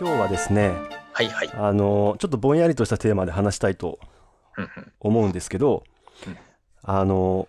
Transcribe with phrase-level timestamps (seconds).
[0.00, 0.72] 今日はですね
[1.12, 1.50] はいはい。
[1.52, 3.98] あのちょっとぼんやりとしたテーマで話したいと
[4.98, 5.84] 思うんですけど
[6.26, 6.36] うん
[6.82, 7.48] あの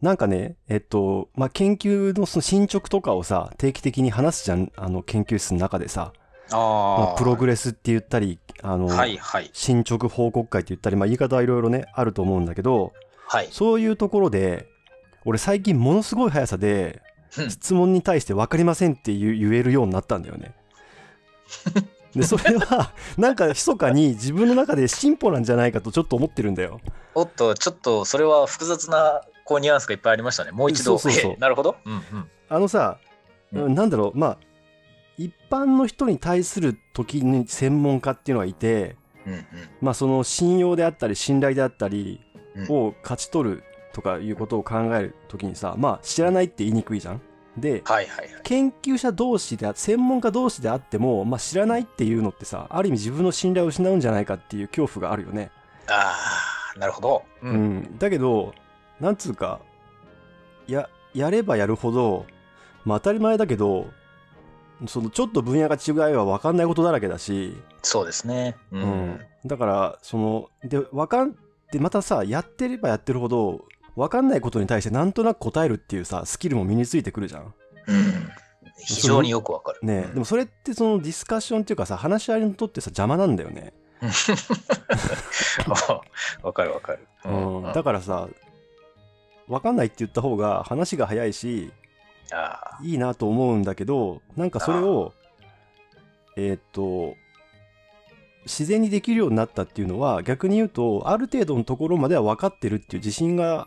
[0.00, 6.14] なんかねえっとまあ研究のその進捗とかをさ定期的に話すじゃんあの研究室の中でさ
[6.50, 9.50] まああ、プログレスって言ったりあの、はいはい。
[9.52, 12.94] 進捗報告会って言ったり、まあ、言い方はいろいろねあると思うんだけど
[13.26, 13.48] はい。
[13.50, 14.66] そういうところで
[15.26, 17.02] 俺最近ものすごい速さで
[17.36, 20.54] うん質問に対して分かりませんって言えるようになったんだよね。
[22.14, 26.80] でそれはなんか密かに自分の中で進歩なんじゃないかとちょっと思ってるんだよ。
[27.14, 30.52] おっと、ちょっとそれは複雑なこうニュアンスがいっぱいありましたね。
[30.52, 30.98] もう一度。
[30.98, 31.76] そうそうそうえなるほど。
[31.84, 32.30] うんうん。
[32.48, 32.98] あのさ、
[33.52, 34.38] うんうんなんだろうまあ
[35.16, 38.96] 一般の人に対する時に専門家っていうのがいて、
[39.26, 39.44] うんうん。
[39.80, 42.20] まあ、その信用であったり信頼であったり
[42.54, 47.22] うんを勝ち取るとかいうことを考える時にさまあ知らないって言いにくいじゃん。
[47.60, 48.42] ではいはいはい。
[48.42, 55.50] 研究者同士であ専門家同士であっても、まあ、知らないっていうのってさある意味自分の信頼を失うんじゃないかっていう恐怖があるよね。
[55.88, 56.14] あ
[56.76, 57.24] あ、なるほど。
[57.42, 57.48] う。
[57.48, 58.54] うんん、だけど
[59.00, 59.60] なんつうか
[60.66, 62.26] ややればやるほど、
[62.84, 63.86] まあ、当たり前だけど
[64.86, 68.56] そのちょっと分野が違いは分かんないことだらけだし、そうですね。
[68.70, 68.78] う。
[68.78, 71.34] うんん、だからそので分かん
[71.72, 73.64] でまたさやってればやってるほど
[73.98, 77.42] 分かんないことに対してなんとなく答えるっていうさスキルも身についてくるじゃん。
[77.42, 78.30] うん。
[78.78, 79.80] 非常によくわかる。
[79.82, 83.72] ねうんでもそれってそのディスカッションっていうかさ話し合いにとってさ邪魔なんだよね。
[86.42, 87.08] わかるわかる。
[87.24, 88.28] うん、だからさ
[89.48, 91.72] 分かんないって言った方が話が早いし
[92.32, 95.12] あいいなと思うんだけどなんかそれを
[96.36, 97.16] えーっと
[98.44, 103.66] 自然にできるようになったっていうのは逆に言うとある程度のところまでは分かってるっていう自信が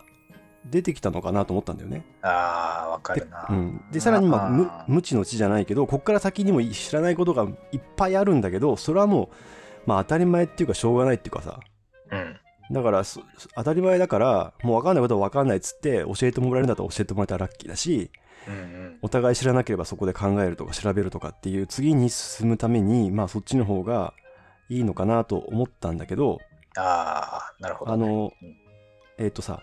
[0.64, 2.04] 出てきたのかなと思ったんだよね。
[2.22, 3.46] あ、ああ、わかるな。
[3.50, 9.28] うん、でさらに、まあ、無無知の知じゃないけどこっから先にも知らないことがいっぱいあるんだけどそれはもう、
[9.86, 11.60] まあ、当たり前っていうかしょうがないっていうかさ
[12.10, 12.36] うん。
[12.70, 13.20] だからそ
[13.56, 18.10] 当たり前だからもう分かんないことは分かんないっつって教えてもらえるんだったら教えてもらえたらラッキーだし
[18.46, 18.98] うんうん。
[19.02, 24.14] お互い知らなければそこで考えるとか調べるとかっていう次に進むためにまあそっちの方が
[24.68, 26.38] いいのかなと思ったんだけど
[26.76, 28.04] ああ、なるほどね。
[28.04, 28.56] あのうん
[29.18, 29.62] えっ、とさ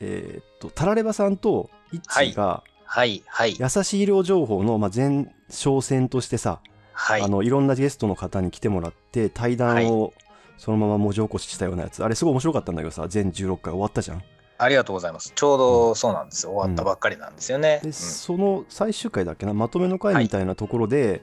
[0.00, 3.54] えっ、とタラレバさんとイッチーがはいはい。
[3.58, 6.60] 優しい医療情報の、まあ、前哨戦としてさ、
[6.92, 7.22] はい。
[7.22, 10.14] あのいろんなゲストの方に来てもらって対談を
[10.56, 14.22] そのまま文字起こししたようなやつ、あれすごい面白かったんだけどさ全16回終わったじゃん。
[14.56, 15.32] ありがとうございます。
[15.34, 16.52] ちょうどそうなんですよ。
[16.52, 17.80] 終わったばっかりなんですよね。
[17.82, 19.52] で、うんその最終回だっけな？
[19.52, 21.20] まとめの回みたいなところで、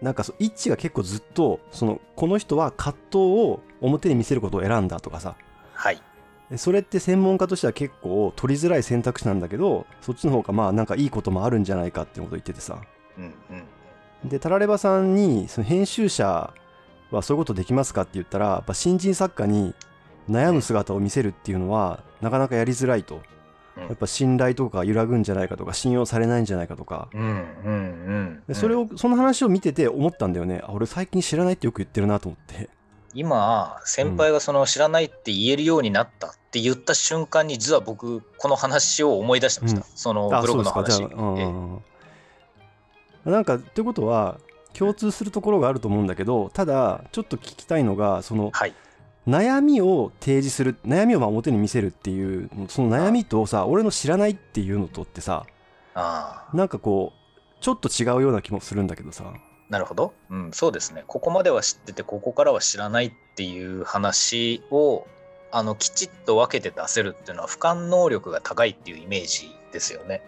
[0.00, 5.34] なんかそうイッチが結構ずっとそのこの人は葛藤を表に見せることを選んだとかさ
[5.74, 6.00] はい。
[6.52, 12.78] でそれって専門家としては結構取りづらい選択肢なんだけどそっちの方がまあなんかいいこともあるんじゃないかってことを言っててさ。
[13.16, 13.34] うん
[14.22, 14.28] うん。
[14.28, 16.52] でタラレバさんにその編集者
[17.10, 19.74] はそういうことできますかって言ったらやっぱ新人作家に
[20.28, 23.22] 悩む姿を見せるっていうのはなかなかやりづらいと。
[23.78, 23.82] うん。
[23.84, 27.08] やっぱ信頼とか揺らぐんじゃないかとか信用されないんじゃないかとか。
[27.14, 28.42] うんうんうん。
[28.46, 30.60] でそれをその話を見てて思ったんだよね。
[30.62, 32.68] あ俺最近知らないってよく言ってるなと思って。
[33.14, 39.80] 今、先輩がその知らないって言えるようになったって言った瞬間に、実は僕、この話を思い出してました。
[39.80, 41.00] うんそのあブログの話。
[43.24, 44.38] なんかってことは
[44.74, 48.74] 共通するところがあると思うんだけどただちょっと聞きたいのがそのはい。
[49.28, 55.46] 悩みを提示する悩みをまあ表に見せるっていうその悩みとさ俺の知らないっていうのとってさ
[55.94, 59.32] なんかこうちょっと違うような気もするんだけどさ
[59.72, 60.12] なるほど。
[60.28, 61.02] うん、そうですね。
[61.06, 65.06] ここまでは知ってて、ここからは知らないっていう話を、
[65.52, 70.22] あの、きちっと分けて出せるっていうのは、俯瞰能力が高いっていうイメージですよね。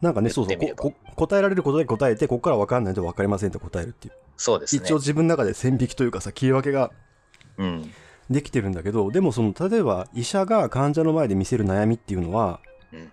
[0.00, 4.82] なんかねそうそうここ答えられることで答えてここから分かんないと分かりませんって答えるっていう、そうですね。
[4.84, 6.90] 一応自分の中で線引きというかさ切り分けが
[7.56, 7.90] うん。
[8.30, 12.60] できてるんだけどでもその例えば医者が患者の前で見せる悩みっていうのは、
[12.92, 13.12] うん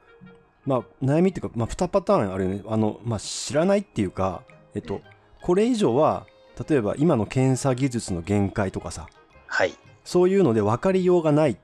[0.66, 4.44] まあ悩みっていうか、まあ、2パターンあるよねあの、まあ、知らないっていうか
[4.76, 5.02] えっと
[5.42, 6.28] これ以上は
[6.70, 9.08] 例えば今の検査技術の限界とかさ
[9.48, 9.74] はい。
[10.04, 11.58] そういうので分かりようがないっ。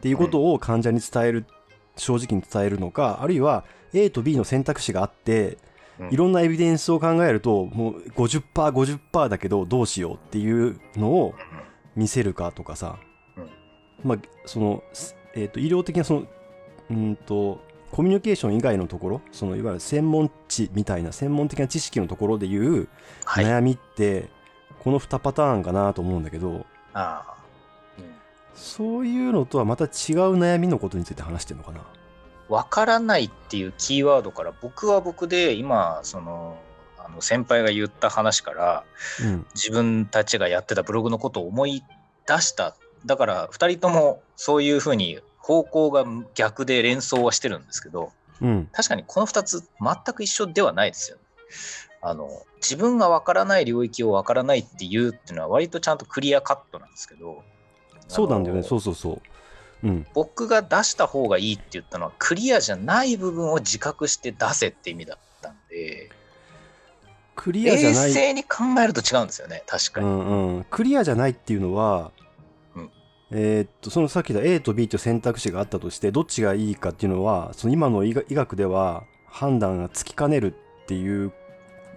[0.00, 1.46] ていうことを患者に伝える、
[1.96, 5.58] 正直に伝えるのかあるいは A と B の選択肢があって
[6.00, 11.34] うんいろんなエビデンスを考えるともう 50%50% だけどどうしようっていうのを
[11.94, 12.98] 見せるかとかさ、
[13.36, 13.50] うん
[14.02, 16.26] まあその、すえー、と医療的なその
[16.90, 17.60] うんと
[17.90, 22.88] コミュニケーション以外のところそのいわゆる専門知みたいな専門的な知識のところでいう
[23.24, 23.44] はい。
[23.44, 24.30] 悩みって
[24.82, 27.34] この2パターンかなと思うんだけどああ。
[27.98, 28.14] うん。
[28.54, 29.90] そういうのとはまた違う
[30.38, 31.80] 悩みのことについて話してるのかな？
[32.48, 36.58] 分からないっていうキーワードから僕は僕で今その
[36.98, 38.84] あの先輩が言った話から
[39.22, 39.46] うん。
[39.54, 41.82] 自分たちがやってたブログのことを思い
[42.26, 42.76] 出した。
[43.06, 46.04] だから2人ともそういうふうに方向が
[46.34, 48.68] 逆で連想はしてるんですけどうん。
[48.72, 51.22] 確かにこの2つ全く一緒ではないですよね。
[52.04, 57.42] あの自分が分からない領域を分からないっていうっていうのは割とちゃんとクリアカットなんですけど。
[58.08, 58.62] そうなんだよね。
[58.64, 59.86] そうそうそう。
[59.86, 60.06] うん。
[60.12, 66.10] 僕が出した方がいいって言ったのはクリアじゃない部分を自覚して出せって意味だったんで。
[67.36, 68.12] クリアじゃ冷ない。
[68.12, 72.10] 静に考えると違うんですよね確かに、うんうん、クリアじゃないっていうのは、
[72.74, 72.90] うん。
[73.30, 81.32] えーっとそのさっき言った A と B と選択肢があったとしてどっちがいいかっていうのはその今の医学では判断がつきかねるっていう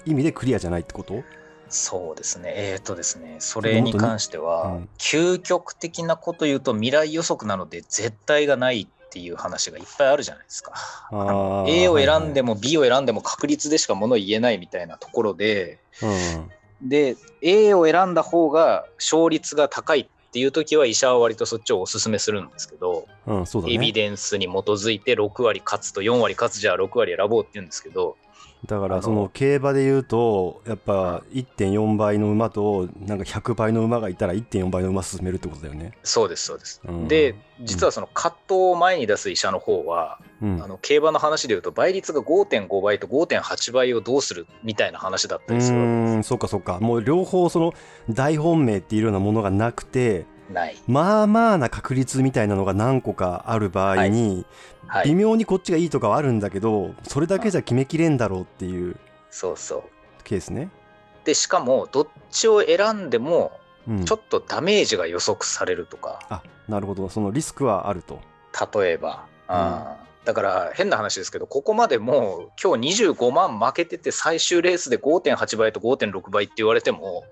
[0.05, 1.23] 意味でクリアじゃないってこと？
[1.69, 2.53] そうですね。
[2.55, 3.37] えっ、とですね。
[3.39, 4.89] それに関しては、うん。
[4.97, 10.73] 究極的なこと言うと未来予測なので絶対がないっていう話がいっぱいあるじゃないですか。
[11.67, 16.07] A を選んではいも B を選んでも確率でしかものを言えないみたいなところでは
[16.51, 28.17] いで A を選んだ方が勝率が高いっていう時は医者は割とそっちをおすすめするんですけど、うん、うん、そうだエビねデンスに基づいて6割勝つと4割勝つじゃあ6割選ぼうって言うんですけど
[28.65, 35.93] だからその競馬で言うとやっぱ1.4倍の馬となんか100倍の馬がいたら1.4倍の馬進めるってことだよね。
[36.03, 37.07] そうですそうです、うん。
[37.07, 40.63] で実はその葛藤を前に出す医者の方は、うん。
[40.63, 46.79] あの競馬の話で言うと倍率が5.5倍と5.8倍をどうするみたいな話だったうりするわけでーんそっかそっか。
[46.79, 47.73] もう両方その
[48.09, 54.45] 大本命っていうようなものがなくてすない、まあまあな確率みたいなのが何個かある場合に、
[54.87, 58.95] はい、微妙にこっちがいいとかはあるんだけどそれだけじゃ決めきれんだろうっていう
[59.31, 59.83] そうそう。
[60.23, 60.69] ケースね。
[61.23, 64.05] でしかもどっちを選んでもうん。
[64.05, 67.09] ちょっとダメージが予測されるとか、あなるほど。
[67.09, 68.19] そのリスクはあると。
[68.73, 77.23] 例えば、あーだから変な話ですけどここまでもう今日25万負けてて最終レースで5.8倍と5.6倍って言われても、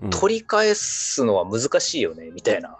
[0.00, 0.10] うんうん。
[0.10, 2.76] 取り返すのは難しいよねみたいな。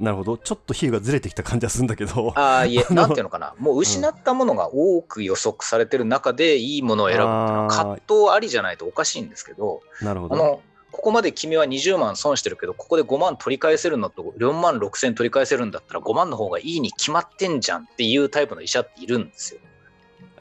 [0.00, 0.36] なるほど。
[0.36, 2.32] ちょっと比喩がずれてきた感じはするんだけど。
[2.36, 3.54] ああいえ なんていうのかな。
[3.58, 8.00] もう失ったものが多く予測されてる中でいいものを選ぶっていうのは葛藤
[8.32, 10.60] ありじゃないとおかしいんですけどなるほど。
[10.92, 19.60] ここまで君は20万損してるけどここで5万取り返せるのと4万6千取り返せるんだったら5万の方がいいに決まってんじゃんっていうタイプの医者っているんですよ。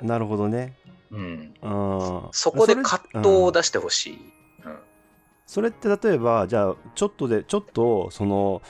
[0.02, 0.76] なるほどね。
[1.10, 4.14] うん、うんそこでれ葛藤を出してほしい。
[4.14, 4.78] うん
[5.48, 8.62] それって例えばじゃあちょっとでちょっとその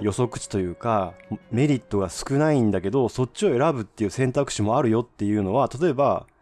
[0.00, 1.14] 予測値というか
[1.50, 6.39] メリットが少ないんだけどそっちを選ぶっていう選択肢もあるよっていうのは例えば、うん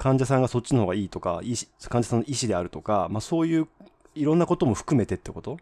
[0.00, 3.68] 患者さんがそっちの方がいいとか医師患者さんの意思であるとか、まあ、そういう
[4.14, 5.58] いろんなことも含めてってこと？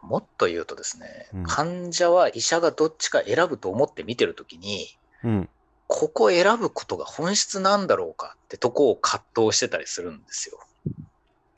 [0.00, 1.42] もっと言うとですね、うん。
[1.42, 5.48] 患者は医者がどっちか選ぶと思って見てるときにうん。
[5.86, 10.58] ここ選ぶことが本質なんだろうかってとこを葛藤してたりするんですよ。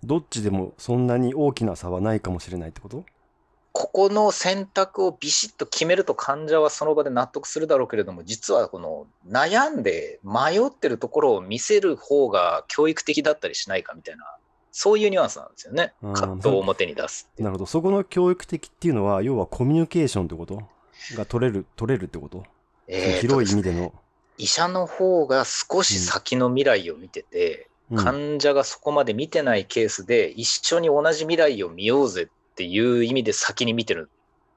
[0.02, 3.04] どっちでもそんなに大きな差はないかもしれないってこと？
[3.78, 14.24] ここの選択をビシッと決めると患者はその場で納得するだろうけれども実はこの悩んで迷ってるところを見せる方が教育的だったりしないかみたいな
[14.72, 15.92] そういうニュアンスなんですよね。
[16.02, 16.14] うん。
[16.14, 17.66] 葛藤を表に出すなるほど。
[17.66, 20.62] そこの教育的っていうのは要はコミュニケーションってこと
[21.14, 22.44] が取れる取れるってこと、
[22.88, 23.92] えーと広い意味での、
[24.38, 28.04] 医者の方が少し先の未来を見てて、うん。
[28.04, 34.10] 患者がそこまで見てないケースで一緒に同じ未来を見ようぜっていう意味で先に見てる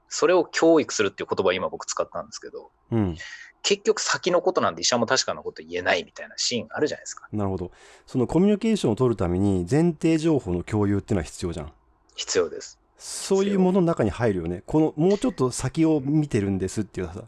[0.08, 3.18] それを教育するっていう言葉を今僕使ったんですけどうん
[3.62, 7.72] 結局先のことなんで医者も確かなこと言えないみたいなシーンあるじゃないですかなるほど。
[8.08, 11.72] そのコミュニケーションを取るために前提情報の共有っていうのは必要じゃん。
[12.15, 14.63] 必要ですそういうものの中に入るよね。
[14.65, 17.24] このもうちょっと先を見てるんですっていうさ、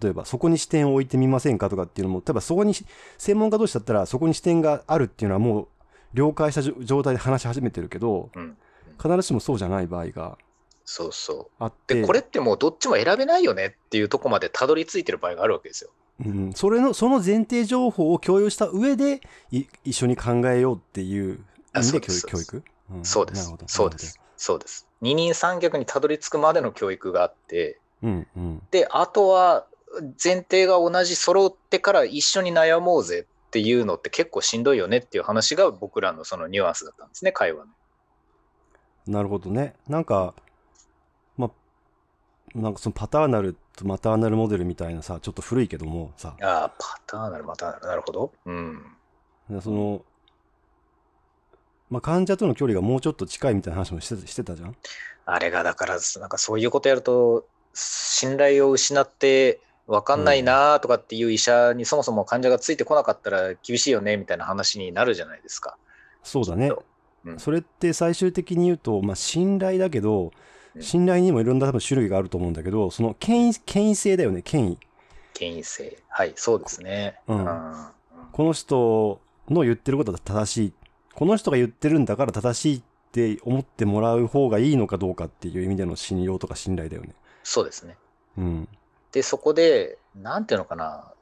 [0.00, 2.74] 例えばそこに視点を置いてみませんかとかっていうのも、例えばそこに
[3.16, 5.68] 専門家同士だったらそこに視点があるっていうのはもう
[6.12, 8.56] 了解した状態で話し始めてるけど、うん
[8.96, 10.38] 必ずしもそうじゃない場合が
[10.84, 15.90] そうそあって、これってもうどっちも選べないよねっていうとこまでたどり着いてる場合があるわけですよ。
[16.24, 21.40] うん、それのその前提情報を共有した上でい一緒に考えようっていう
[21.74, 22.30] 意味で教あそうです育？
[22.30, 22.64] 教育、
[23.00, 23.04] ん。
[23.04, 23.54] そうです。
[23.66, 24.20] そうです。
[24.36, 24.86] そうです。
[25.00, 27.80] 二人三脚にたどり着くまでの教育があって。
[28.00, 28.62] なるほどうん。
[28.70, 29.66] であとは
[30.22, 37.70] 前提が同じ揃ってから一緒に悩もうぜっていうのって結構しんどいよねっていう話が僕らのそのニュアンスだったんですね会話の。
[39.06, 40.34] うんなるほどねなんか
[41.36, 41.50] ま
[42.54, 48.32] なんかそのパターナルとマターナルモデルみたいなさちょっと古いけどもさああパターナルマターナルなるほど。
[48.46, 48.82] うん。
[49.62, 50.02] その、
[51.88, 54.76] まあ、患者との距離がもうちょっと近いみたいな話もしてしてたじゃん？
[55.24, 65.76] あれがだからなんかそういうことやると信頼を失って分かんないなとかっていう医者にそもそも患者がついてこなかったら厳しいよねみたいな話になるじゃないですか。
[66.24, 66.72] そうだね
[67.38, 70.32] それって最終的に言うと、まあ、信頼だけど
[70.74, 70.82] うん。
[70.82, 74.78] 信頼にもいろんな多分種類があると思うんだけどその権威権威性だよね権威。
[75.34, 75.98] 権威性。
[76.08, 77.18] はい、そうですね。
[77.26, 77.44] うん。
[77.44, 77.86] うん。
[78.32, 80.72] この人の言ってることは正しい。
[81.14, 87.14] この人が言ってるんだから正しいって思ってもらう方がいいのかどうかっていう意味での信用とか信頼だよね。
[87.42, 87.96] そうですね。
[88.36, 88.68] うん。
[89.12, 91.12] で、そこで、なんていうのかな、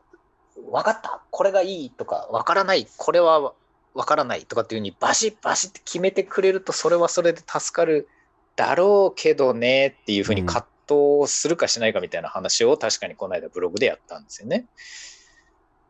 [0.56, 3.52] 分かった、これがいいとか、分からない、これは
[3.94, 8.08] 分からないとかっていうふうに、バシッバシッって決めてくれると、それはそれで助かる
[8.56, 14.66] だろうけどねっていうふうに葛藤するかしないかみたいな話を、確かにこの間ブログでやったんですよね。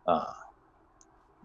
[0.06, 0.44] ああ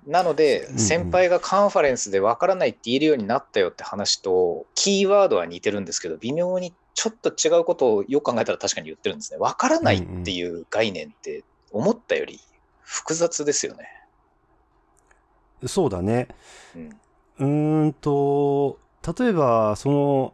[0.07, 9.39] なので、先輩がカンファレンスで分からないって言えるようになったよって話と、キーワードは似てるんですけど、微妙にちょっと違うことをよく考えたら確かに言ってるんですね。
[9.39, 12.39] 分からないっていう概念って、思ったより
[12.81, 13.98] 複雑ですよね。
[15.67, 16.27] そうだね
[16.75, 16.89] うん。
[17.39, 18.79] うーんと
[19.17, 20.33] 例えばその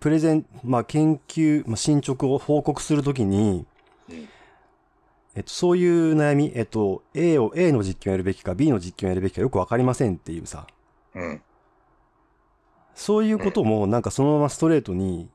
[0.00, 3.66] プレゼン、まあ、研究、まあ、進捗を報告するときに、
[4.08, 4.28] うん
[5.34, 10.66] えっと、そういう悩み、えっと、A を A の実験をやるべきか B の実験をやるべきかよくわかりませんっていうさ
[11.14, 11.42] うん。
[12.94, 15.28] そういうこともなんかそのままストレートに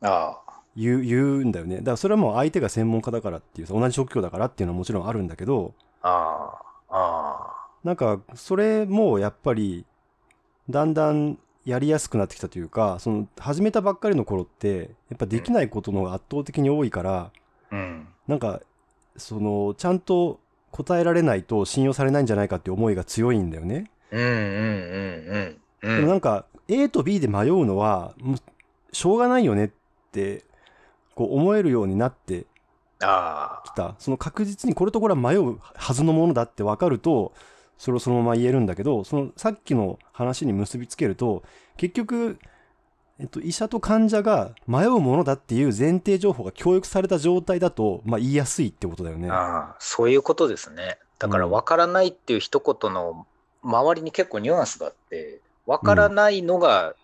[0.00, 0.46] ああ。
[0.76, 5.74] 言う言うんだよねだからそれはもう相手が専門家だからっていうさ同じ職業だからっていうのはもちろんあるんだけど
[6.06, 6.66] ああ。
[6.88, 9.84] あなんかそれもやっぱり
[10.68, 17.32] だんだんやりやすくなってきたというかその始めたばっかりの頃ってやっぱできないことの方が圧倒的に多いからあ。
[17.72, 18.08] うん。
[18.28, 18.60] なんか
[19.16, 23.90] そのちゃんと答えられないと信用されないんじゃないかって思いが強いんだよね。
[24.10, 25.92] うんうんうんうん。
[25.92, 25.96] う。
[25.96, 28.36] でもなんんか A と B で迷うのはもう
[28.92, 29.70] しょうがないよねっ
[30.12, 30.44] て
[31.14, 32.46] こう思えるようになって
[33.02, 37.32] あきたその確実にこれとこれは迷うはずのものだって分かると
[37.78, 41.42] それをそのまま言えるんだけどそのさっきの話に結びつけると
[41.76, 42.38] 結局、
[43.18, 49.76] えっと、医者と患者が迷うものだっていう前提情報が教育された状態だと、まあ、言いやすいってことだよねあ。。
[49.78, 50.98] そういうことですね。
[51.18, 53.26] だから、うん分からないっていう一言の
[53.62, 56.94] 周りに結構ニュアンスがあって、分からないのが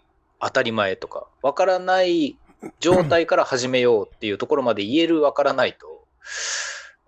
[0.41, 2.37] 当たり前とか、分からない
[2.81, 6.07] 状態から始めようっていうところまで言える分からないと、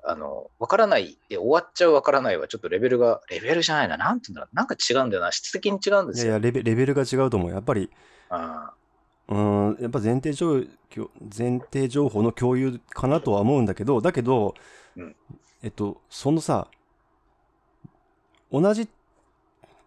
[0.06, 6.24] あの、分からないで終わっちゃう分からないはちょっとレベルが、レベルじゃないな、なんていうんだろう、なんか違うんだよな、質的に違うんですよ。
[6.24, 7.50] いやいやレベレベルが違うと思う。
[7.50, 7.90] やっぱり
[8.28, 8.72] あ
[9.28, 10.64] うーんやっぱ前提情
[11.36, 14.54] 前提情報の共有かなとは思うんだけどだけど、
[14.96, 15.16] うん。
[15.62, 16.68] えっとそのさ
[18.52, 18.88] 同じ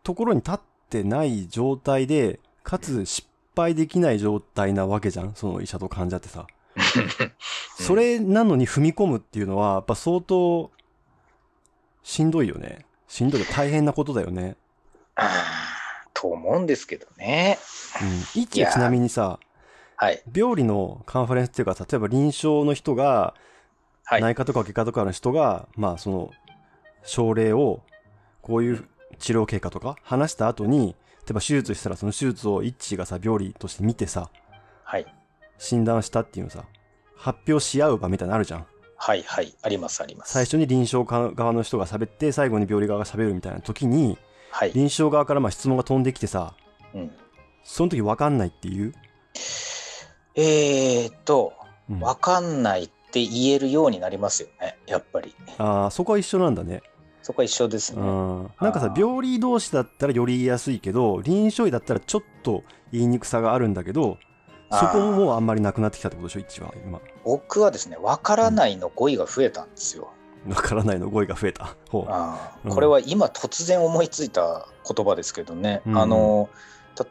[0.03, 0.59] ところに立っ
[0.89, 3.27] てない状態でかつ失
[3.59, 5.33] 敗できない状態なわけじゃん？
[5.35, 6.81] その医者と患者ってさ、あ
[7.81, 10.71] それなのに踏み込むっていうのはやっぱ相当
[12.03, 12.85] しんどいよね。
[13.07, 14.57] しんどい大変なことだよね、
[16.13, 17.57] と思うんですけどね。
[18.35, 19.39] うん、一ちなみにさ
[19.95, 20.21] はい。
[20.31, 23.33] 病理のカンファレンスっていうか例えば臨床の人が
[24.03, 24.21] はい。
[24.21, 26.31] 内科とか外科とかの人が、まあその
[27.03, 27.81] 症例を
[28.41, 28.87] こういう
[29.19, 30.95] 治療経過とか話した後に
[31.27, 34.29] 例えば手術したらその手術を一致がさ病理として見てさ
[34.84, 35.05] はい。
[35.57, 36.63] 診断したっていうのさ
[37.17, 38.65] 発表し合う場みたいなのあるじゃん
[38.96, 39.24] はい。
[39.24, 39.53] はい。
[39.62, 40.31] あります、あります。
[40.31, 44.17] 最初に臨床側の人が喋って最後に病理側が喋るみたいな時に
[44.51, 44.72] はい。
[44.74, 46.53] 臨床側からまあ質問が飛んできてさ
[46.93, 47.12] うん、
[47.63, 48.93] その時分かんないっていう、
[50.36, 51.53] えーっと、
[51.89, 55.36] うん、わかんないって言えるようになりますよね、やっぱり。
[55.57, 56.81] あーそこは一緒なんだね
[57.27, 58.01] そこは一緒ですうね。
[58.03, 58.51] ん。
[58.62, 64.17] なんかさ病理同士だったらより言いやすいけど臨床医だったらちょっと言いにくさがあるんだけど
[64.72, 66.39] そこももうあんまりなくなってきたってことでしょ？
[66.39, 67.01] 一番今。
[67.25, 70.10] 僕はですね、わからないの語彙が増えたんですよ。
[70.48, 71.75] わからないの語彙が増えた。
[71.89, 72.01] ほう。
[72.03, 72.13] うん。
[72.13, 75.81] あーこれは今突然思いついた言葉ですけどね。
[75.86, 75.98] うん。
[75.98, 76.50] あの、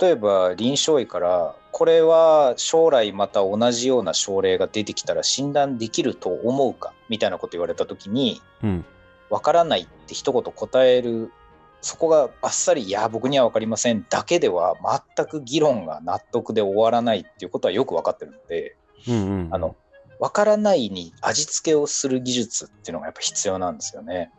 [0.00, 8.84] 例えば臨床医から、これは将来また同じような症例が出てきたら診断できると思うかみたいなこと言われた時に、うん
[9.30, 11.32] わからないって一言答える
[11.80, 14.74] そこがあっさり「いや僕には分かりません」だけでは
[15.16, 18.76] 全く議論が納得で終わらないっていうことはよく分かってるので
[19.08, 19.76] うんうんあの
[20.18, 24.30] 分からないに味付けをする技術っていうのがやっぱ必要なんですよね。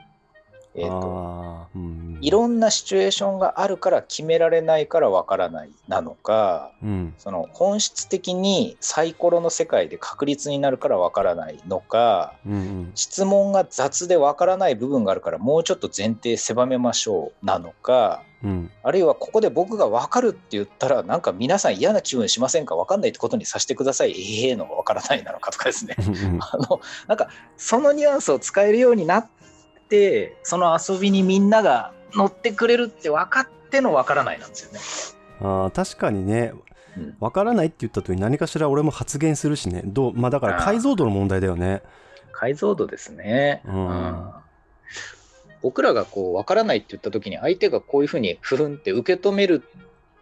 [0.77, 7.13] えーとうんいろんなシチュエーションがあるから決められないから分からないなのかうん。
[7.17, 12.91] その本質的にサイコロの世界で確率になるから分からないのかうんうん。
[12.96, 18.72] 質問が雑でわからない部分があるからもうちょっと前提狭めましょうなのかうん。
[18.84, 24.12] あるいはここで僕が分かるって言ったらなんか皆さん嫌な気分しませんか分かんないってことにさせてください。
[24.12, 25.96] ええのが分からないなのかとかですね。
[26.00, 26.39] うん。
[26.41, 29.27] あのなんかそのニュアンスを使えるようになっ
[29.88, 34.79] てその遊びにみんなが乗ってくれるって分かっての分からないなんですよね。
[35.39, 36.53] あー確かにね。
[36.98, 37.15] うん。
[37.20, 39.82] わからないって言った時に何かしら俺も発言するしね。
[39.86, 41.82] どうまあだから解像度の問題だよね。
[42.32, 43.62] 解像度ですね。
[43.65, 44.32] うん。
[45.62, 49.63] 僕らがこう分からないって言った時に相手がこういうふうにふふんって受け止める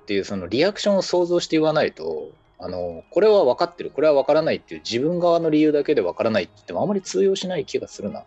[0.03, 3.91] っていうそのリアクションを想像して言わないとあのこれは分かってる。
[3.91, 8.23] これは分からないっていう自分側の理由だけで分からないって言ってもあまり通用しない気がするな。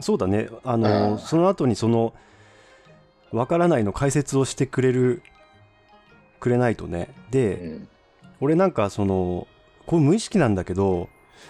[0.00, 0.48] そうだね。
[0.64, 1.18] あの、うん。
[1.18, 2.14] その後にその
[3.32, 5.22] わからないの解説をしてくれる
[6.40, 7.08] くれないとね。
[7.30, 7.88] で、うん、
[8.40, 9.46] 俺なんかその
[9.86, 11.08] これ無意識なんだけど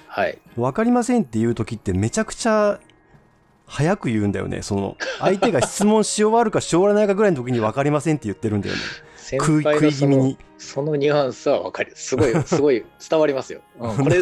[0.08, 0.38] はい。
[0.56, 2.80] 分かりませんっていう時ってめちゃくちゃ
[3.66, 4.62] 早く言うんだよね。
[4.62, 8.80] その相手が質問し終わるかし終わらないかぐらいの時に分かりませんって言ってるんだよね。
[8.80, 11.92] 先食い食い気味にそのニュアンスは分かる。
[11.94, 13.60] すごい、 すごい伝わりますよ。
[13.78, 14.18] うん、これ、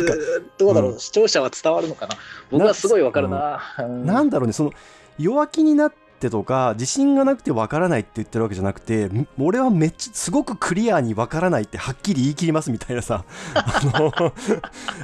[0.58, 2.16] どうだろう、うん視聴者は伝わるのかな？
[2.50, 3.60] 僕はすごい分かるな。
[3.78, 4.72] うんなんだろうねその
[5.18, 14.32] 弱気になってとか自信がなくて分からないって言ってるわけじゃなくてん俺はめっちゃすごくクリアに分からないってはっきり言い切りますみたいなさ あの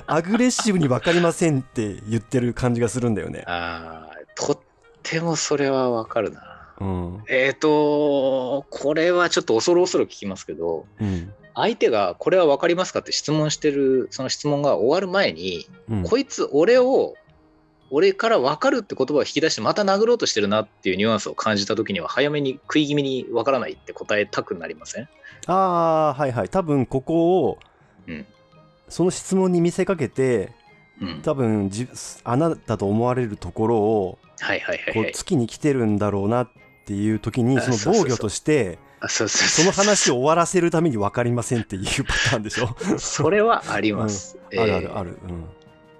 [0.07, 3.43] アグレッシブに分かりませんって言ってる感じがするんだよね。
[3.47, 4.59] あーとっ
[5.03, 6.48] てもそれは分かるな。
[6.81, 7.25] うん。
[7.29, 11.33] えっ、と、これはちょっと恐る恐る聞きますけど、うん。
[11.55, 16.03] 相手がこれは分かりますかって質問してる、その質問が終わる前に、うん。
[16.05, 17.15] こいつ俺を、
[17.91, 25.09] 俺から分かるって言葉を引き出してまた殴ろうとしてるなっていうニュアンスを感じた時には早めに食い気味に分からないって答えたくなりません？
[25.47, 26.51] ああはいはい。
[26.51, 27.59] 多分ここを、
[28.07, 28.27] うん。
[28.91, 30.53] その質問に見せかけて
[31.01, 31.23] うん。
[31.23, 31.89] 多分じ
[32.25, 34.95] 穴だと思われるところをはいはいはいはい。
[35.05, 36.61] こう月に来てるんだろうなって
[36.95, 39.25] いう時にあその防御としてあそ
[39.65, 42.75] の話を終わらせるために分かりませんっていうパターンでしょ？
[42.99, 44.37] それはあります。
[44.51, 44.81] あるあえー。
[44.81, 45.45] るある、うん。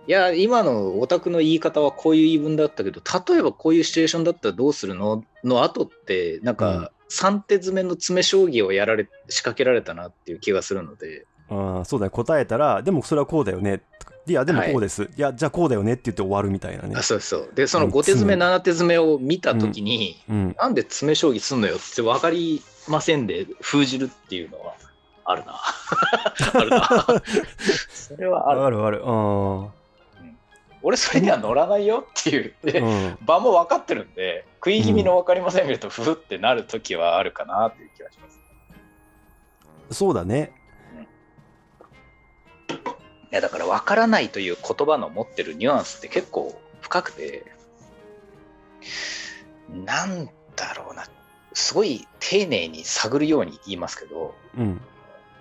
[0.07, 5.23] いや、今のオタクの言い方はこういう言い分だったけど、例えばこういうシチュエーションだったらどうするの？
[5.45, 6.57] の後って、なんうん。
[6.57, 13.81] か、3手詰めの詰め将棋をやられ、仕掛けられたなっていう気がするので、あーそうだね答えたらでもそれはこうだよね
[14.29, 17.51] いやでもこうです、い、やじゃあこうだよねって言って終わるみたいなねあそうそう。
[17.55, 24.75] で、そのうん5手詰め、詰7手詰めを見たときに、うんなんで詰め将棋すんのよって分かりませんで封じるっていうのは
[25.25, 25.55] あるな。
[26.55, 26.89] あるな。
[27.89, 28.65] それはある。
[28.65, 29.69] あるあるうん
[30.81, 32.55] 俺それには乗らないよっていう。
[32.63, 38.39] でうん場も分かってるんで、食い気味の分かりません見ると、ふふってなるときはあるかなっていう気がします。
[39.91, 40.53] そうだね
[43.31, 47.45] いやだから分からないという言葉の持ってるニュアンスって結構深くて、
[49.69, 51.05] なんだろうな、
[51.53, 54.81] すごい丁寧に探るように言いますけど、うん。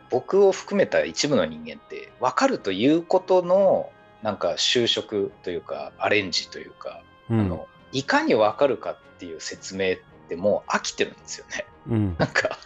[0.09, 3.89] 僕を含めた一部の人間って分かるということの
[4.23, 7.39] なんか就職というかアレンジというか、うん。
[7.39, 9.97] あのいかに分かるかっていう説明っ
[10.27, 11.65] てもう飽きてるんですよね。
[11.89, 12.15] うん。
[12.17, 12.59] なんか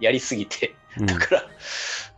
[0.00, 0.74] やりすぎて。
[0.98, 1.06] うん。
[1.06, 1.44] だから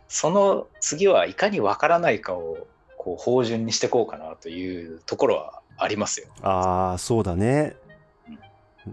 [0.08, 6.28] その次はいかに分からないかをこう芳醇にしていこうかなというところはありますよ。
[6.42, 7.76] ああそうだね。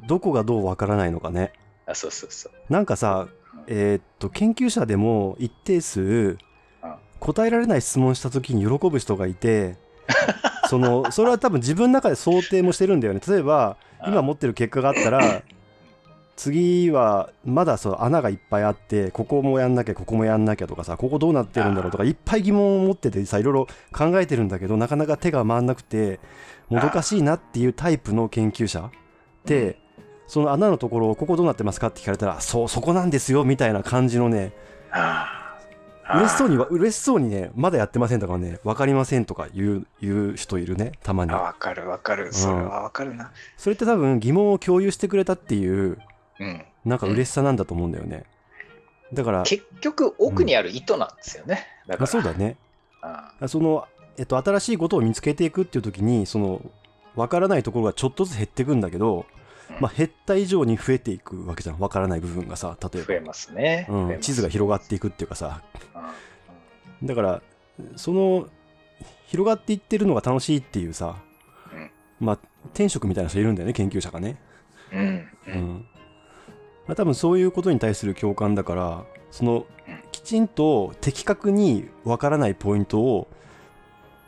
[0.08, 1.54] どこがどうわからないのかね。
[1.86, 2.74] あそうそうそう。
[2.74, 3.28] なんかさ
[3.68, 6.38] えーっと研究者でも一定数
[7.20, 9.76] 答えられない質問した時に喜ぶ人がいて
[10.70, 13.22] そのそれは多分自分の中で想定もしてるんだよね。
[13.28, 15.44] 例えば今持ってる結果があったら
[16.42, 26.20] 次はまだそう穴がいっぱいあってここもやんなきゃここもやんなきゃとかさここどうなってるんだろうとかいっぱい疑問を持っててさいろいろ考えてるんだけどなかなか手が回んなくて
[26.68, 28.92] もどかしいなっていうタイプの研究者っ
[29.46, 29.78] て
[30.26, 34.52] その穴のところをここどうなってますかって聞かれたらそうそこなんですよみたいな感じのね
[36.16, 41.34] 嬉しそうには嬉しそうにねまだやってませんとかね分かりませんとか言う言う人いるねたまに。
[41.34, 42.34] あ分かる分かる。
[42.34, 43.32] それは分かるな。
[43.58, 46.00] それって多分疑問を共有してくれたっていう
[46.42, 48.26] うん、なんか嬉しさなんだと思うんだよね。
[49.14, 51.68] だから結局奥にある意図なんですよね。
[51.88, 51.98] だから。
[52.00, 52.58] まあそうだね。
[53.02, 56.62] あその、えっと、新しいことを見つけていくっていう時にその
[57.16, 59.26] 分からないところがちょっとずつ減っていくんだけど、
[59.80, 61.78] まあ、減った以上に増えていくわけじゃん。
[61.78, 63.88] 分からない部分がさ例え増えますね。
[63.90, 65.62] ば、うん、地図が広がっていくっていうかさ。
[67.02, 67.08] うん。
[67.08, 67.42] だから
[67.96, 68.48] その
[69.28, 71.16] 広がっていってるのが楽しいっていうさ、
[71.74, 71.92] うん。
[72.20, 72.40] まあ
[72.74, 74.38] 天職みたいな人いるんだよね研究者がね、
[74.94, 75.00] うん。
[75.00, 75.54] ううん。
[75.56, 75.91] んま
[76.90, 83.28] あ、多分そういうことに対する共感だからそのうんきちんと的確にわからないポイントを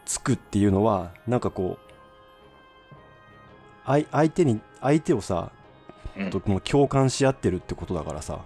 [0.06, 2.96] つくっていうのはなんかこう
[3.86, 5.52] 相相手に相手をさ
[6.18, 8.40] うんともう共感し合ってるってことだからさ。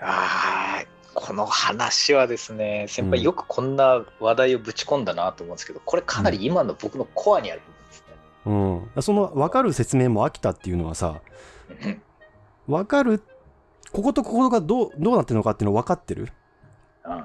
[0.00, 8.04] あーこの話はですね先うん輩よくこんな話題をぶち込んだなと思うんですけどこれかなり今の僕のコアにある部分です
[8.96, 9.02] うん。
[9.02, 11.20] その分かる説明も飽きたっていうのはさ、
[11.84, 12.00] ね。
[12.68, 13.22] 分かる、
[13.92, 16.32] こことここがどうどうなってるのかっていうの分かってる？
[17.04, 17.24] うん。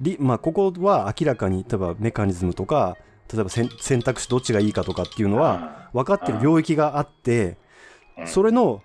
[0.00, 2.96] りまあ、ここは明らかに例えばメカニズムとか
[3.32, 7.56] 例えば選選択肢どっちがいいかとかっていうのは分かってる領域があって
[8.18, 8.26] うん。
[8.26, 8.82] それの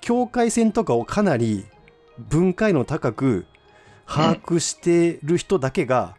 [0.00, 1.66] 境界線とかをかなり
[2.18, 3.46] 分解の高く
[4.06, 6.16] 把握してる人だけが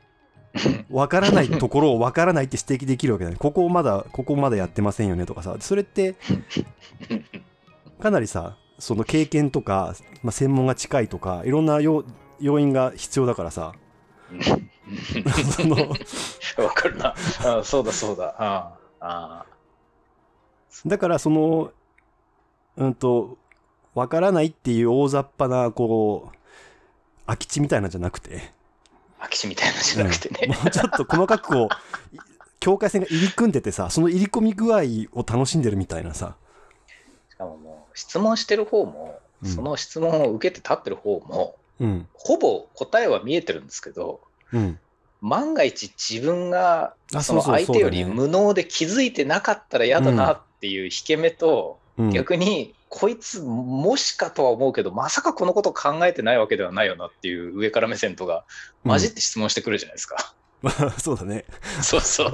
[0.89, 3.37] 分からないところを分からないって指摘できるわけだね。
[3.37, 5.55] ここまだここまだやってませんよねとかさ。
[5.59, 6.15] それって
[7.99, 12.03] かなりさその経験とか、まあ、専門が近いとかいろんな要
[12.39, 13.73] 因が必要だからさ。
[15.55, 17.13] そのわかるな。
[17.45, 18.35] あそうだそうだ。
[18.37, 19.45] ああ
[20.85, 21.71] だからその
[22.77, 22.93] うん。
[22.93, 23.37] と
[23.95, 26.37] わからないっていう大雑把なこう
[27.25, 27.91] 空き地みたいなん。
[27.91, 28.53] じゃなくて、
[29.17, 30.47] 空き地みたいなのじゃなくてね。
[30.47, 32.17] もうちょっと細かくこう
[32.59, 33.51] 境界線が入り組ん。
[33.51, 35.61] でてさその入り込み具合を楽しん。
[35.61, 36.35] でるみたいなさ、
[37.99, 39.49] 質問してる方も、うん。
[39.49, 42.07] その質問を受けて立ってる方も、うん。
[42.13, 44.21] ほぼ答えは見えてるんですけど、
[44.53, 44.79] うん、
[45.21, 58.45] 万が一自分があその相手より無能で気づいてなかったら嫌だなっていう引け目と、うん、逆にこいつもしかとは思うけどまさかこのこと考えてないわけではないよなっていう上から目線とか
[58.83, 60.33] 混じって質問してくるじゃないですか。
[60.61, 61.45] う んそうだね。
[61.81, 62.31] そうそう。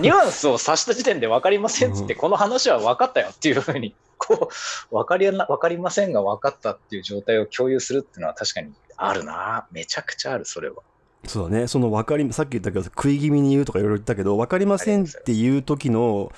[0.00, 2.20] ニュアンスを指した時点で分かりませんっつって、うん。
[2.20, 4.50] この話は分かったよっていうふうに、こ
[4.90, 9.66] う、分かりやな、分かりませんが分かったっていう状態を共有するっていうのは確かにあるな。
[9.70, 10.82] めちゃくちゃある、それは。
[11.26, 16.30] そうだねその分かりさっき言ったけど食い気味に言うとかいろいろ言ったけど分かりませんっていう時の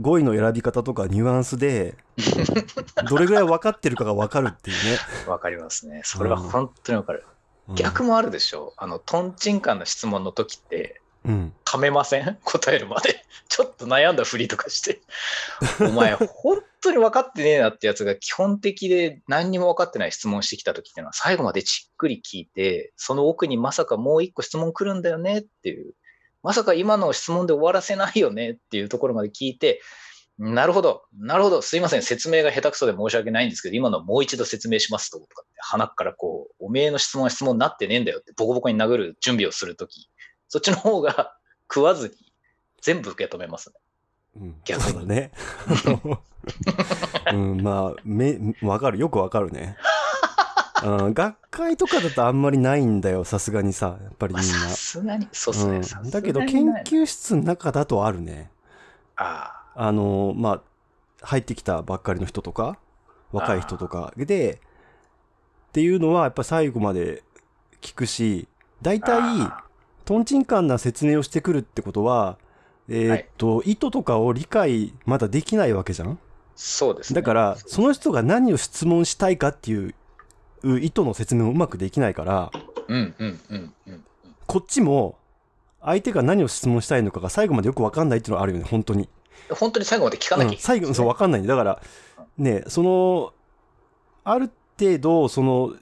[0.00, 1.96] 語彙の選び方とかニュアンスで
[3.10, 6.02] どれぐらい分かってるかが分かるっていうね、分かりますね。
[6.04, 7.24] それは本当に分かる。
[7.68, 8.72] うん逆もあるでしょう。
[8.78, 12.38] あの、トンチンカンな質問の時って、うん噛めません？
[12.44, 13.22] 答えるまで。
[13.48, 15.02] ちょっと悩んだふりとかして。
[15.80, 25.94] お前、本 当に分かってねえなってやつが基本的で何にも分かってない質問してきた時っていうのは最後までじっくり聞いて、その奥にまさかもう一個質問来るんだよねっていう。
[26.42, 29.80] まさか今の質問で終わらせないよねっていうところまで聞いて、
[30.38, 40.08] なるほど、なるほど、すいません、説明が下手くそで申し訳ないんですけど、今のもう一度説明しますと、とかって、鼻からこう、おめえの質問は質問になってねえんだよって、ボコボコに殴る準備をするとき、
[40.46, 41.36] そっちの方が
[41.68, 42.14] 食わずに
[42.80, 43.74] 全部受け止めますね。
[44.40, 45.30] うん、逆にそうだね。
[47.32, 48.98] うん、まあ、め、わかる。
[48.98, 49.76] よくわかるね。
[50.84, 53.98] うん、学会とかだとあんまりないんだよ、さすがにさ。
[54.02, 54.50] やっぱりみんな。
[54.50, 55.82] さすがに、そうっすね。
[55.82, 58.50] さうん、だけど、研究室の中だとあるね。
[59.16, 60.60] ああの、まあ、
[61.22, 62.78] 入ってきたばっかりの人とか、
[63.32, 64.60] 若い人とかで、
[65.68, 67.22] っていうのはやっぱ最後まで
[67.80, 68.48] 聞くし、
[68.80, 69.00] 大あ。
[69.00, 69.64] 体、あ
[70.04, 72.38] トンチンカンな説明をしてくるってことは、
[72.88, 76.18] えーっと、意図とかを理解まだできないわけじゃん？
[76.56, 77.20] そうですね。
[77.20, 79.94] だから、その人が何を質問したいかっていう
[80.64, 82.50] 意図の説明もうまくできないから、
[82.88, 84.04] うんうんうんうん。
[84.46, 85.18] こっちも
[85.80, 89.08] 相手が何を質問したいのかが最後までよく分かんないっていうのはあるよね、本当に。
[89.50, 91.82] 本当に最後まで聞かなきゃいけない、うん最後、そう、分かんないんだだから、
[92.38, 93.32] ね、その、
[94.24, 95.74] ある程度、その、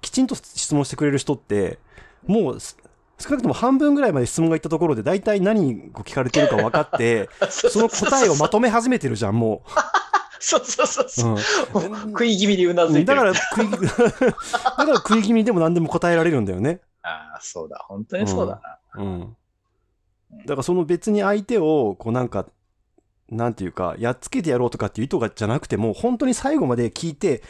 [0.00, 1.78] きちんと質問してくれる人って、
[2.26, 2.76] もう、す
[3.24, 9.62] 少なくとも半分ぐらいまで質問がいったところで、大体何を聞かれてるか分かって、 そその答えをまとめ始めてるじゃん、も
[10.38, 11.08] そうそうそうう。
[11.08, 11.26] そ
[11.80, 11.88] うう。
[11.88, 13.16] んもう食い気味にうなずいてる。
[13.16, 16.80] だから食い、 だから食い気味でも何でも答えられるんだよね。
[17.02, 17.82] ああ、そうだ。
[17.88, 18.60] 本当にそうだ
[18.94, 19.02] な。
[19.02, 19.36] うん。
[20.44, 22.44] だからその別に相手を、こうなんか、
[23.30, 27.42] なんていうか、やっつけてやろうとかっていう意図がじゃなくても、本当に最後まで聞いて、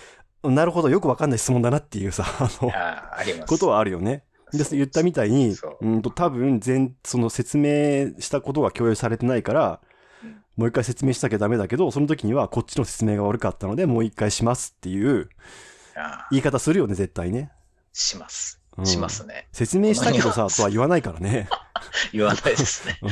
[0.44, 3.02] なるほど、よくわかんない質問だなっていうさ、あの、あ。
[3.46, 4.22] ことはあるよね。
[4.58, 9.80] で、言ったみたいにそう、うんと多分全、その説明したことが共有されてないから
[10.22, 15.28] うん、もう一回説明しなきゃダメだけど、その時にはこっちの説明が悪かったので、もう一回しますっていう
[15.96, 17.52] ああ言い方するよね、絶対ね。
[17.92, 18.60] します。
[18.76, 19.46] うんしますね。
[19.52, 21.48] 説明したけどさ、とは言わないからね。
[22.12, 22.98] 言わないですね。
[23.02, 23.10] うん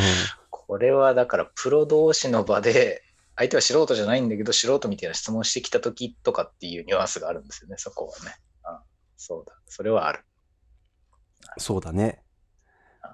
[0.73, 3.03] これはだからプロ同士の場で、
[3.37, 8.35] 相手は素人じゃないんだけど、素人みたいな質問してきた時とかっていうニュアンスがあるんですよね、そこはね。
[8.65, 8.79] うん、
[9.19, 9.53] そうだ。
[9.67, 10.25] それはある。
[11.59, 12.23] そうだね。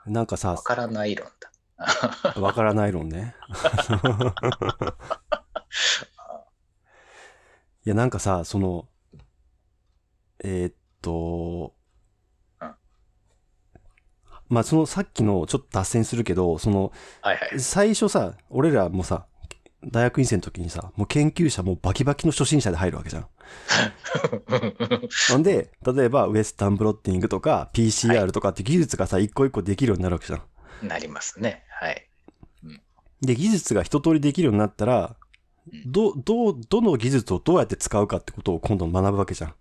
[0.06, 1.48] なんかさわ、からない論だ。
[2.40, 3.36] わからない論ね。
[7.84, 8.88] いや、なんかさ、その、
[10.40, 11.74] えーっと
[12.60, 12.74] うん、
[14.48, 17.60] まあ、そのさっきのちょっと脱線するけど、その、はいはい。
[17.60, 19.27] 最初さ、俺らもさ、
[19.84, 23.26] 大学院生の時にさ、もう研究者もうバキバキの初心者で入るわけじゃん。
[25.30, 30.88] ほんで、例えばウエスタンブロッティングとか PCR とかって技術がさ、一個一個できるようになるわけじゃん。
[30.88, 31.64] なりますね。
[31.68, 32.08] はい。
[33.20, 35.16] で、技術が一通りできるようになったら、
[35.86, 39.54] ど、どう、どの技術をどうやって使うかってことを今度学ぶわけじゃん。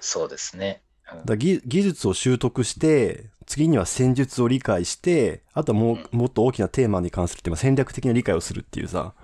[0.00, 0.82] そうですね。
[1.12, 9.23] うんら技技術を習得して、次には戦術を理解して、あとはもう、もっと大きなテーマに関するっていうか戦略的な理解をするっていうさ、うん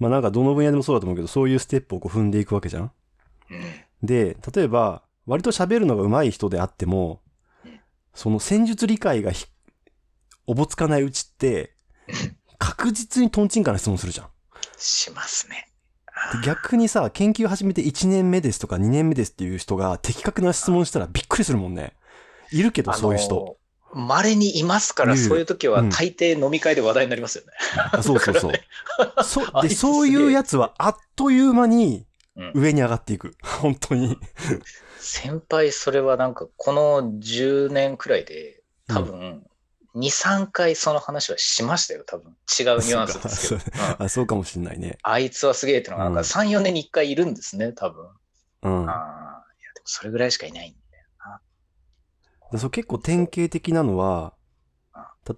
[0.00, 2.92] まあなんかどの分野でもそうだと思うけど、そういうステップをこう踏んでいくわけじゃん。
[3.50, 3.60] うん
[4.02, 7.20] で、例えば、割と喋るのが上手い人であっても
[7.64, 7.80] うん、
[8.14, 9.46] その戦術理解がひ
[10.46, 11.74] おぼつかないうちって、
[12.58, 14.28] 確実にトンチンカンな質問するじゃん。
[14.78, 15.68] しますね。
[16.32, 21.94] で逆にさ、研究始めて1年目ですとか2年目ですっていう人が的確な質問したらびっくりするもんね。
[22.52, 23.58] いるけど、そういう人。。
[23.92, 27.52] 稀にいますから、そういう時はうん大抵飲み会で話題になりますよね。
[27.92, 29.24] あそうそうそう。
[29.24, 33.36] そ で、そういうやつはあっという間にうん上に上がっていく。
[33.42, 34.16] 本当に。
[34.98, 39.44] 先輩、それはなんか、この10年くらいで、多分、
[39.96, 40.00] 2、
[40.44, 42.30] 3回その話はしましたよ、多分。
[42.30, 42.36] 違う
[42.78, 43.60] ニュアンスですけど。
[43.60, 44.98] そううんあそうかもしんないね。
[45.02, 48.06] あいつはすげえってのが、なんかうん3、4年に1回いるんですね、多分。
[48.62, 48.88] うん。
[48.88, 50.74] ああ、いや、でもそれぐらいしかいないん。
[52.52, 54.34] でそう結構典型的なのは、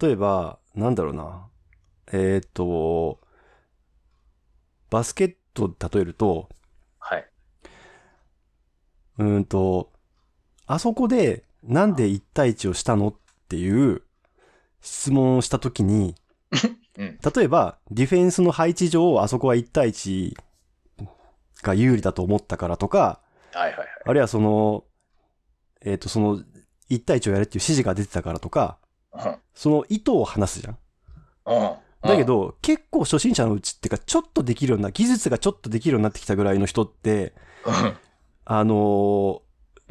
[0.01, 1.49] 例えば、なんだろうな。
[2.13, 3.21] えっ、と、
[4.91, 6.49] バスケットで例えると、
[6.99, 7.27] はい。
[9.19, 9.93] うーんと、
[10.67, 13.15] あそこでなんで1対1をしたのっ
[13.49, 14.03] ていう
[14.81, 16.15] 質問をしたときに、
[16.99, 17.19] うん。
[17.35, 20.35] 例えば、ディフェンスの配置上、あそこは1対1
[21.63, 23.21] が有利だと思ったからとか、
[23.53, 23.89] はいはいはい。
[24.07, 24.85] あるいはその、
[25.83, 26.43] えっ、と、その、
[26.97, 28.79] 1対1をやるっていう指示が出てたからとか、
[29.55, 30.79] その意図を話すじゃん。
[32.03, 37.95] だけど、結構初心者のうちっていうか、ちょっとできるような、技術がちょっとできるようになってきたぐらいの人って、うん、
[38.45, 39.41] あのー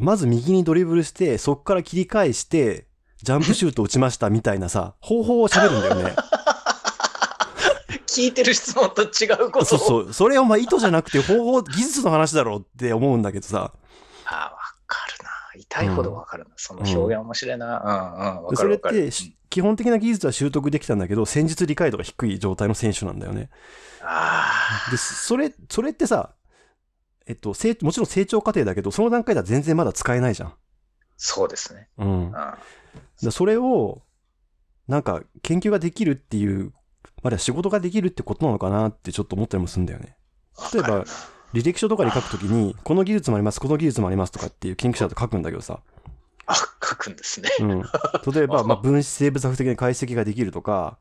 [0.02, 2.88] まず右にドリブルして、そこから切り返して、
[3.22, 6.16] ジャンプシュート打ちましたみたいなさ、方法を喋るんだよね。
[8.08, 9.64] 聞いてる質問と違うことを。
[9.66, 10.14] そうそう。
[10.14, 13.74] それお前意図じゃなくて方法、技術の話だろうって思うんだけどさ。
[14.26, 14.61] あ。
[15.72, 16.50] 痛いほどわかるな。
[16.58, 18.42] その表現面白いな。
[18.42, 18.58] うんうん。
[18.58, 18.80] それっ。
[18.80, 23.50] てし、基本的な技術は習得できたんだけど、戦術理解度が低い状態の選手なんだよね。
[24.02, 24.52] あ
[24.92, 26.36] で、それ、それってさ、
[27.26, 30.54] えっと、成もちろん成長過程だけど、その段階では全然まだ使えないじゃん。
[31.16, 31.88] そうですね。
[31.98, 32.26] うん。
[32.26, 32.34] うん。
[33.22, 34.02] でそれを、
[34.88, 36.74] なんか、研究ができるっていう、
[37.24, 40.18] まだ仕事ができるってことなのかなってちょっと思ったりもするんだよね。
[40.74, 41.06] 例えば
[41.54, 45.80] 履歴書とかに書くときに、この技術もあります、この技術もありますとかっていう研究者だと書くんだけどさ。
[46.46, 47.50] あ、書くんですね。
[47.60, 47.82] うん。
[48.34, 50.98] 例えば、 まあ、分子生物学的な解析ができるとか、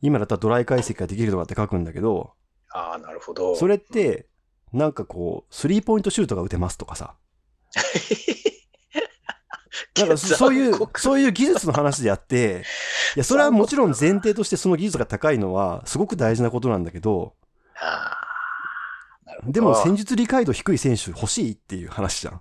[0.00, 2.32] 今だったらドライ解析ができるとかって書くんだけど、
[2.70, 3.56] ああ、なるほど。
[3.56, 4.26] それって、
[4.72, 7.14] なんかこう、スリーポイントシュートが打てますとかさ。
[9.96, 12.62] なんかそそういうそういう技術の話であって、
[13.16, 17.34] いや、それはもちろん前提としてその技術が高いのはすごく大事なことなんだけど。
[19.44, 22.40] でも戦術理解度低い選手欲しいっていう話じゃん。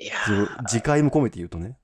[0.00, 1.76] いやそのー自戒も込めて言うとね。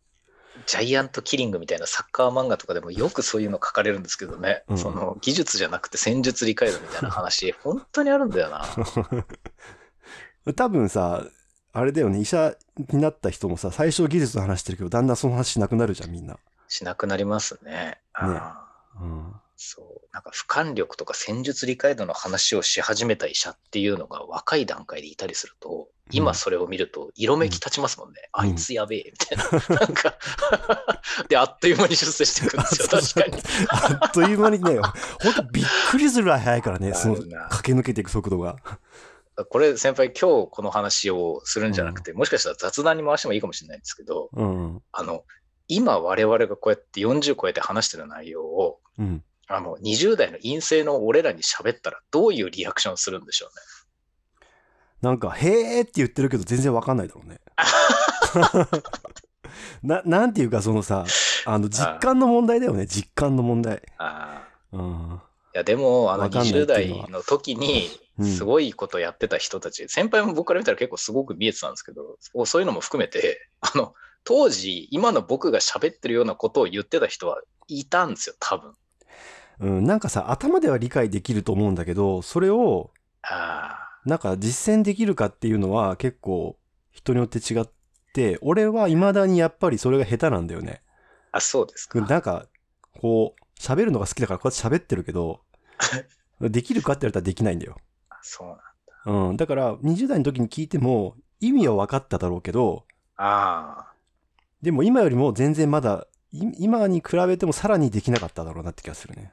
[0.66, 4.62] ジャイアントキリングみたいなサッカー漫画とかでもよくそういうの書かれるんですけどね。
[4.68, 8.64] うんその技術じゃなくて戦術理解度みたいな話、 本当にあるんだよな。
[10.54, 11.24] 多分さ、
[11.72, 16.38] あれだよね、医者になった人もさ、最初技術の話してるけど、だんだんその話しなくなるじゃん、みんな。
[16.68, 17.98] しなくなりますね。
[18.12, 19.34] あーうん。
[19.56, 20.08] そう。
[20.12, 28.14] なんか俯瞰力とか戦術理解度の話をし始めた医者っていうのが若い段階でいたりすると、今それを見ると色めき立ちますもんね。
[28.34, 29.80] うんあいつやべえ、みたいな。
[29.80, 30.18] なんか
[31.28, 32.88] で、あっという間に出世していくんですよ、
[33.22, 33.42] 確かに。
[33.68, 34.80] あっという間にね、
[35.22, 37.28] ほんとびっくりするぐらい早いからね、 その駆
[37.62, 38.56] け抜けていく速度が。
[39.50, 44.82] これ先輩今日この話をするんじゃなくて、もしかしたら雑談に回してもいいかもしれないんですけど、うん。
[44.92, 45.24] あの、
[45.66, 49.24] 今我々がこうやって40超えて話してる内容を、うん。
[49.48, 53.54] あの、20代の陰性の俺らに喋ったらどういうリアクションするんでしょうね。
[55.02, 57.40] なんか、へーって言ってるけど全然わかんないだろうね。
[59.82, 61.04] な、なんていうかそのさ、
[61.44, 63.82] あの、実感の問題だよね、実感の問題。
[63.98, 64.76] ああ。
[64.76, 65.20] うん。
[65.54, 78.74] いや、でも、あの、わかんない20っていうのは代の時にうん、すごいことやってた人たち、先輩も僕から見たら結構すごく見えてたんですけど、おそういうのも含めて、あの、当時、今の僕が喋ってるようなことを言ってた人はいたんですよ、多分。
[79.60, 82.90] うん、なんかさ、頭では理解できると思うんだけど、それを、
[83.22, 86.58] あなんか実践できるかっていうのは結構
[86.90, 87.64] 人によって違っ
[88.12, 90.82] て、俺は未だにやっぱりそれが下手なんだよね。
[91.32, 91.38] あ。
[91.38, 92.00] あ、そうですか。
[92.00, 92.46] なんか、
[93.00, 95.40] こう、喋るのが好きだからこうやって喋ってるけど、
[96.40, 97.76] できるかって言われたらできないんだよ。
[98.10, 98.64] あそうなんだ。
[99.28, 99.36] うん。
[99.36, 102.84] だから、20代の時に聞いても、意味は分かっただろうけど、
[103.16, 103.92] あ
[104.62, 109.32] でも今よりも全然まだ、い今に比べてもさらにできなかっただろうなって気がするね。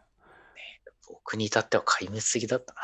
[1.12, 2.82] あ、僕に至っては壊滅的だったな。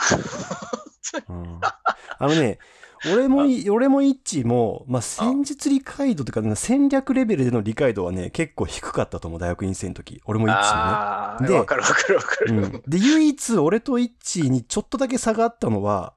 [1.29, 2.59] うん、あのね、
[3.05, 10.21] 俺もい、俺もイッチーも、まあ、戦術理解度というか、戦略レベルでの理解度はね、結構低かったと思う、大学院生の時。
[10.25, 11.47] 俺もイッチーもね。
[11.47, 12.55] でわかるわかるわかる。
[12.55, 16.13] うん、で、唯一俺とイッチーにちょっとだけ差があったのは、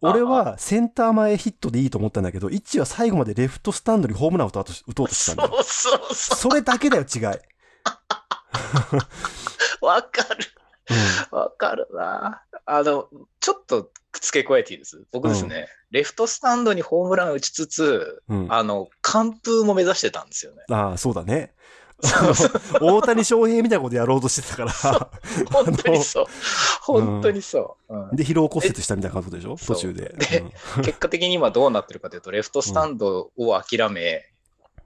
[0.00, 4.64] 俺はセンター前ヒットでいいと思ったんだけど、イッチーは最後までレフトスタンドにホームランを打とう
[5.08, 5.50] としたんだよ。
[5.50, 7.22] そうそうそそれだけだよ、違い。
[7.22, 7.40] う。
[9.86, 10.44] わかる。
[11.30, 12.42] わかるな。
[12.66, 13.08] あの、
[13.40, 15.04] ちょっと付け加えていいです？
[15.12, 18.44] 僕ですね、レフトスタンドにホームラン打ちつつ、うん。
[18.44, 20.62] うん、あの、完封も目指してたんですよね。
[20.70, 21.54] ああ、そうだね。
[22.82, 25.10] 大谷翔平みたいなことやろうとしてたから。
[25.50, 26.26] 本当にそう。
[26.82, 27.94] 本当にそう。
[27.96, 29.56] うんで、疲労骨折したみたいな感じでしょ？
[29.56, 30.14] 途中で。
[30.18, 30.44] で
[30.84, 34.28] 結果的に今どうなってるかというと、レフトスタンドを諦め、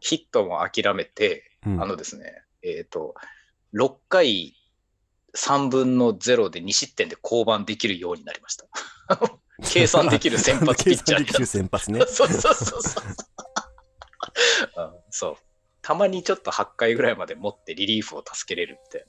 [0.01, 3.15] ヒットも諦めて、うんあのですね、えっ、と、
[3.75, 4.55] 6回
[5.37, 8.67] 3分の0で2失点で降板できるようになりました。
[9.69, 12.01] 計算できる先発ピッチャーにな 計算できる先発ね。
[12.07, 13.05] そうそうそうそう。
[14.77, 15.37] うんそう。
[15.83, 19.07] たまにちょっと8回ぐらいまで持ってリリーフを助けれるみたい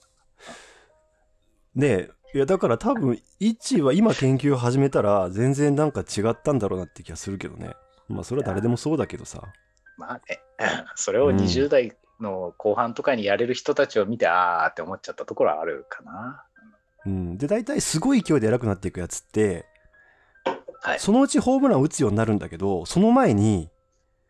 [1.76, 7.74] ねえ、いやだから多分、イッチーは今研究を始めたら全然なんか違ったんだろうなって気がするけどね。
[8.08, 9.40] まあそれは誰でもそうだけどさ。
[9.40, 9.54] な。
[9.98, 10.40] まあね、
[10.96, 16.44] それを20代の後半とかにやれる人たちを見て、あーって思っちゃったところはあるかな。
[17.06, 17.38] うん。
[17.38, 19.66] で、大体すごい勢いで偉くなっていくやつって、
[20.82, 23.70] はいそのうちホームランを打つようになるんだけど、その前に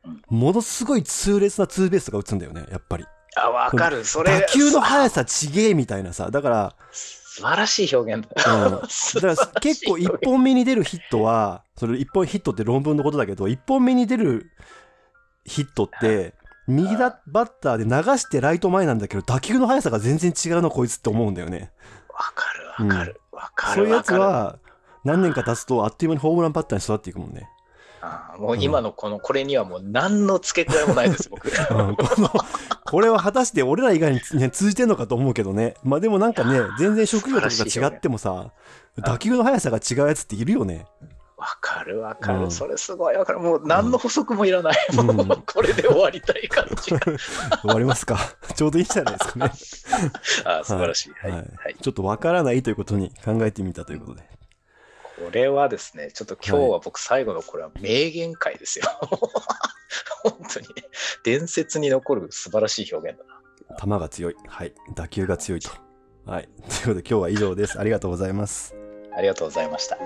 [0.03, 3.05] うん、ものすごい痛烈なツーベースとか打つんだよね、やっぱり。
[3.35, 4.05] あ、わかる。
[4.05, 5.21] それ、打球の速さ。
[5.21, 6.31] さちげえみたいなさ。
[6.31, 8.55] だから、素晴らしい表現だ。
[8.55, 8.79] うんだ
[9.35, 14.51] から結構1本目に出るヒットは、それ1本ヒットって論文のことだけど、1本目に出る
[15.45, 16.33] ヒットって、
[16.69, 21.71] 右だバッターで流してライト前なんだけど、打球の速さが全然違うのこいつって思うんだよね。
[22.09, 23.73] わかる、わかる、わかる。
[23.73, 24.59] そういうやつは、
[25.03, 27.49] 何年か経つとあっという間にホームランバッターに育っていくもんね。
[28.01, 31.47] あーもう今のこの、これにはもう何の付け加えもないです、僕。
[31.49, 32.29] うん、この、
[32.85, 35.73] これは果たして俺ら以外に、ね、通じてんのかと思うけどね。
[35.83, 38.51] まあでもなんかね、全然職業とかが違ってもさ、
[38.97, 40.85] 打球の速さが違うやつっているよね。
[41.39, 43.39] わかるわかる、うんそれすごいわかる。
[43.39, 44.77] もう何の補足もいらない。
[44.97, 46.99] うんもうこれで終わりたい感じが。
[47.61, 48.17] 終わりますか？
[48.55, 49.45] ちょうどいいんじゃないですかね。
[50.43, 51.11] あー素晴らしい。
[51.13, 51.31] はい。
[51.31, 51.47] ははい
[51.79, 54.23] いちょっとわからないということに考えてみたということで。
[55.17, 58.85] これはですね、ちょっと今日は僕最後のこれは名言会ですよ。
[60.23, 60.73] 本当にね、
[61.23, 63.39] 伝説に残る素晴らしい表現だな。
[63.81, 64.35] 球が強い。
[64.47, 64.73] はい。
[64.95, 65.69] 打球が強いと。
[66.25, 66.47] はい。
[66.47, 67.79] ということで今日は以上です。
[67.79, 68.75] ありがとうございます。
[69.15, 69.97] ありがとうございました。